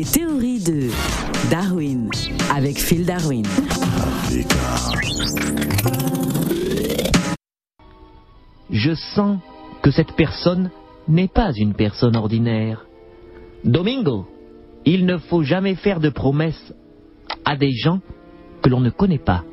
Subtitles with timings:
[0.00, 0.88] Les théories de
[1.50, 2.08] Darwin
[2.50, 3.44] avec Phil Darwin.
[8.70, 9.40] Je sens
[9.82, 10.70] que cette personne
[11.06, 12.86] n'est pas une personne ordinaire.
[13.62, 14.26] Domingo,
[14.86, 16.72] il ne faut jamais faire de promesses
[17.44, 18.00] à des gens
[18.62, 19.44] que l'on ne connaît pas.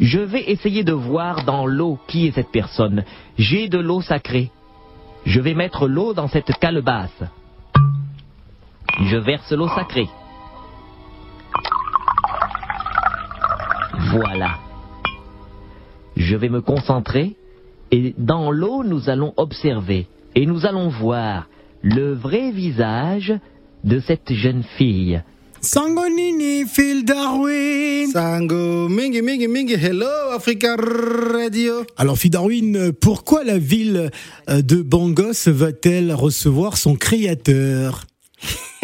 [0.00, 3.04] Je vais essayer de voir dans l'eau qui est cette personne.
[3.36, 4.50] J'ai de l'eau sacrée.
[5.26, 7.24] Je vais mettre l'eau dans cette calebasse.
[9.04, 10.08] Je verse l'eau sacrée.
[14.10, 14.58] Voilà.
[16.16, 17.36] Je vais me concentrer
[17.90, 21.48] et dans l'eau nous allons observer et nous allons voir
[21.82, 23.34] le vrai visage
[23.84, 25.22] de cette jeune fille.
[25.60, 28.10] Sangonini, Phil Darwin?
[28.12, 31.84] Sango, mingi, mingi, mingi, hello, Africa Radio.
[31.96, 34.10] Alors, Phil Darwin, pourquoi la ville
[34.48, 38.04] euh, de Bangos va-t-elle recevoir son créateur?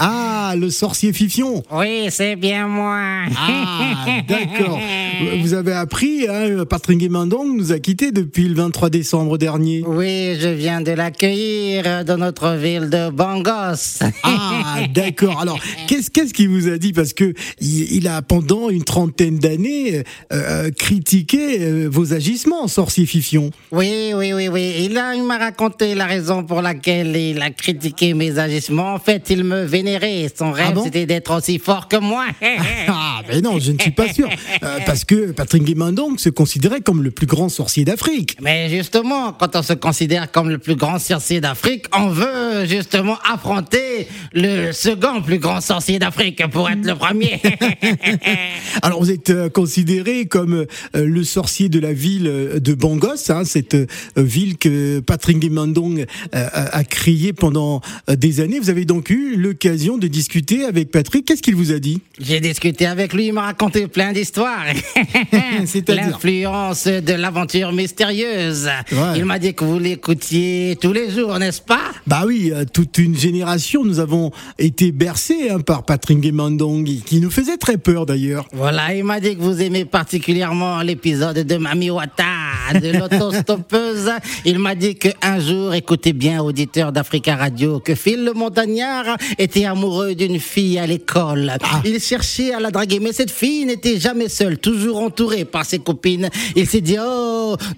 [0.00, 1.64] ah, le sorcier Fifion.
[1.72, 3.00] Oui, c'est bien moi.
[3.36, 4.78] Ah, d'accord.
[5.40, 9.82] Vous avez appris, hein, Patrick Guimandong nous a quittés depuis le 23 décembre dernier.
[9.84, 14.04] Oui, je viens de l'accueillir dans notre ville de Bangos.
[14.22, 15.40] Ah, d'accord.
[15.40, 16.92] Alors, qu'est-ce qu'est-ce qu'il vous a dit?
[16.92, 23.50] Parce que il, a pendant une trentaine d'années euh, critiqué euh, vos agissements, sorcier Fifion.
[23.72, 24.74] Oui, oui, oui, oui.
[24.84, 28.94] Il a, il m'a raconté la raison pour laquelle il a critiqué mes agissements.
[28.94, 29.64] En fait, il me
[30.36, 30.84] Son rêve, bon?
[30.84, 32.26] c'était d'être aussi fort que moi.
[32.90, 34.28] Ah, mais non, je ne suis pas sûr.
[34.62, 38.36] Euh, parce que Patrick Guimandong se considérait comme le plus grand sorcier d'Afrique.
[38.40, 43.18] Mais justement, quand on se considère comme le plus grand sorcier d'Afrique, on veut justement
[43.30, 47.40] affronter le second plus grand sorcier d'Afrique pour être le premier.
[48.82, 53.44] Alors, vous êtes euh, considéré comme euh, le sorcier de la ville de Bangos, hein,
[53.44, 53.76] cette
[54.16, 56.04] ville que Patrick Guimandong euh,
[56.52, 58.58] a, a créée pendant des années.
[58.58, 61.24] Vous avez donc eu l'occasion de discuter avec Patrick.
[61.24, 62.00] Qu'est-ce qu'il vous a dit?
[62.18, 64.64] J'ai discuté avec lui, il m'a raconté plein d'histoires.
[65.88, 68.68] L'influence de l'aventure mystérieuse.
[68.90, 69.18] Ouais.
[69.18, 71.92] Il m'a dit que vous l'écoutiez tous les jours, n'est-ce pas?
[72.06, 77.20] Bah oui, euh, toute une génération, nous avons été bercés hein, par Patrick Guimandong, qui
[77.20, 78.46] nous faisait très peur d'ailleurs.
[78.52, 82.24] Voilà, il m'a dit que vous aimez particulièrement l'épisode de Mami Wata,
[82.74, 84.10] de l'autostoppeuse.
[84.44, 89.67] Il m'a dit qu'un jour, écoutez bien, auditeur d'Africa Radio, que Phil le montagnard était
[89.68, 91.52] amoureux d'une fille à l'école.
[91.84, 95.78] Il cherchait à la draguer, mais cette fille n'était jamais seule, toujours entourée par ses
[95.78, 96.28] copines.
[96.56, 97.27] Il s'est dit, oh,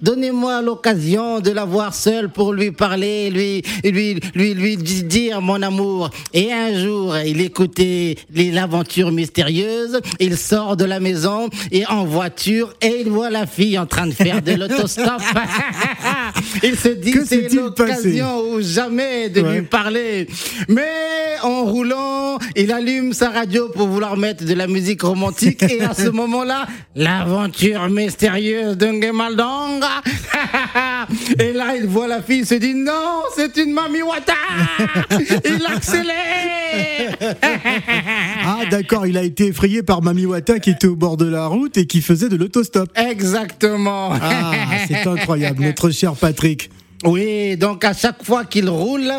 [0.01, 5.61] donnez-moi l'occasion de la voir seule pour lui parler, lui, lui, lui, lui dire mon
[5.61, 6.09] amour.
[6.33, 9.99] Et un jour, il écoutait l'aventure mystérieuse.
[10.19, 14.07] Il sort de la maison et en voiture et il voit la fille en train
[14.07, 15.21] de faire de l'autostop.
[16.63, 19.55] il se dit Que c'est l'occasion ou jamais de Ouais.
[19.59, 20.27] lui parler.
[20.67, 20.87] Mais
[21.41, 25.93] en roulant, il allume sa radio pour vouloir mettre de la musique romantique et à
[25.93, 28.87] ce moment-là, l'aventure mystérieuse de
[31.39, 34.33] Et là, il voit la fille, il se dit non, c'est une Mami Wata.
[35.45, 36.15] il accélère.
[38.43, 41.47] Ah d'accord, il a été effrayé par Mami Wata qui était au bord de la
[41.47, 42.89] route et qui faisait de l'autostop.
[42.95, 44.13] Exactement.
[44.13, 44.51] Ah,
[44.87, 46.69] c'est incroyable, notre cher Patrick.
[47.03, 49.11] Oui, donc à chaque fois qu'il roule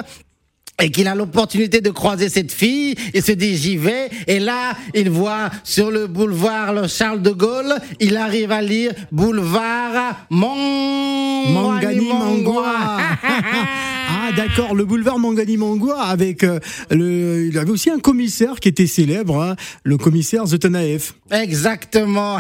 [0.83, 4.11] et qu'il a l'opportunité de croiser cette fille, il se dit j'y vais.
[4.27, 8.93] Et là, il voit sur le boulevard le Charles de Gaulle, il arrive à lire
[9.13, 11.49] boulevard Mon...
[11.49, 12.99] Mangani Mangwa.
[14.33, 16.59] ah d'accord, le boulevard Mangani Mangwa avec euh,
[16.91, 21.13] le, il avait aussi un commissaire qui était célèbre, hein, le commissaire Zotanaev.
[21.31, 22.39] Exactement.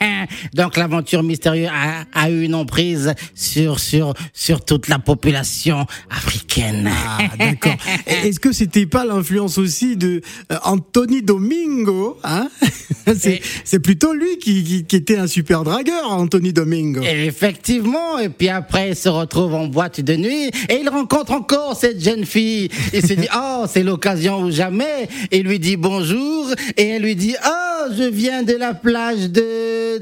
[0.54, 6.90] Donc l'aventure mystérieuse a, a eu une emprise sur sur sur toute la population africaine.
[6.92, 7.76] Ah d'accord.
[8.06, 10.20] Est-ce que c'était pas l'influence aussi de
[10.52, 12.48] euh, Anthony Domingo hein?
[13.64, 17.00] C'est plutôt lui qui, qui, qui était un super dragueur, Anthony Domingo.
[17.02, 21.76] Effectivement, et puis après il se retrouve en boîte de nuit et il rencontre encore
[21.76, 22.68] cette jeune fille.
[22.92, 25.08] Il se dit oh c'est l'occasion ou jamais.
[25.30, 26.46] Et il lui dit bonjour
[26.76, 29.98] et elle lui dit oh je viens de la plage de.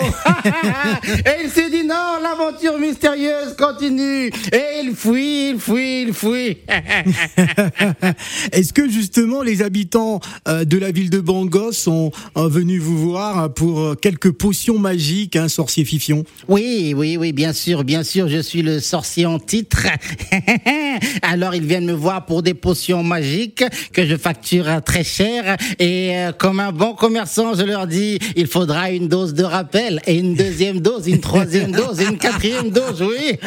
[1.04, 6.58] et il se dit non l'aventure mystérieuse continue et il fuit, il fuit, il fuit.
[8.52, 12.98] Est-ce que justement les habitants euh, de la ville de Bangos sont euh, venus vous
[12.98, 16.24] voir hein, pour euh, quelques potions magiques, hein, sorcier Fifion?
[16.48, 19.86] Oui, oui, oui, bien sûr, bien sûr, je suis le sorcier en titre.
[21.22, 25.56] Alors ils viennent me voir pour des potions magiques que je facture très cher.
[25.78, 29.87] Et euh, comme un bon commerçant, je leur dis, il faudra une dose de rappel.
[30.06, 33.38] Et une deuxième dose, une troisième dose, une quatrième dose, oui.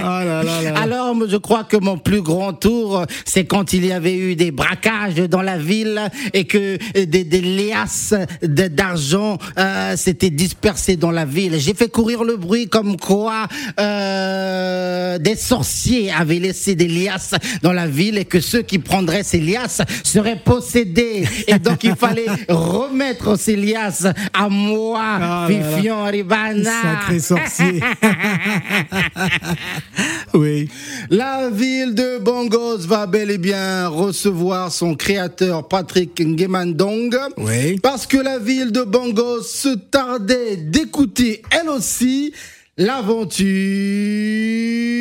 [0.00, 0.80] Là là là.
[0.80, 4.50] Alors, je crois que mon plus grand tour, c'est quand il y avait eu des
[4.50, 6.00] braquages dans la ville
[6.32, 11.58] et que des, des liasses d'argent euh, s'étaient dispersées dans la ville.
[11.58, 13.46] J'ai fait courir le bruit comme quoi
[13.78, 19.22] euh, des sorciers avaient laissé des liasses dans la ville et que ceux qui prendraient
[19.22, 21.24] ces liasses seraient possédés.
[21.46, 26.82] Et donc, il fallait remettre ces liasses à moi, là Ribana.
[26.82, 27.80] Sacré sorcier.
[30.34, 30.68] oui.
[31.10, 37.16] La ville de Bongos va bel et bien recevoir son créateur Patrick Ngemandong.
[37.38, 37.78] Oui.
[37.80, 42.32] Parce que la ville de Bongos se tardait d'écouter elle aussi
[42.76, 43.46] l'aventure.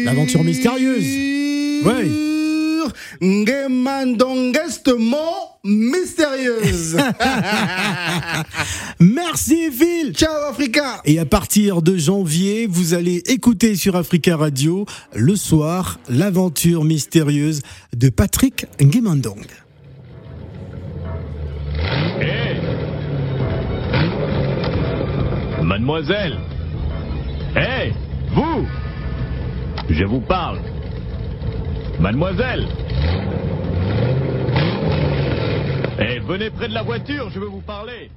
[0.06, 1.06] L'aventure mystérieuse.
[1.86, 2.39] Oui.
[3.22, 6.96] Ngemandongestement mystérieuse.
[9.00, 10.14] Merci Phil.
[10.14, 11.02] Ciao Africa.
[11.06, 17.62] Et à partir de janvier, vous allez écouter sur Africa Radio le soir l'aventure mystérieuse
[17.96, 19.46] de Patrick Nguemandong.
[25.64, 26.38] Mademoiselle
[27.56, 27.94] Hé
[28.34, 28.66] Vous
[29.90, 30.60] Je vous parle
[32.00, 32.66] Mademoiselle
[36.00, 38.10] Eh, venez près de la voiture, je veux vous parler